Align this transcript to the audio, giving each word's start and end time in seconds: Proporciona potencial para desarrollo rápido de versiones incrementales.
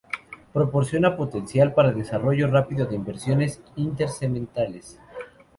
Proporciona 0.51 1.15
potencial 1.15 1.75
para 1.75 1.91
desarrollo 1.91 2.47
rápido 2.47 2.87
de 2.87 2.97
versiones 2.97 3.61
incrementales. 3.75 4.99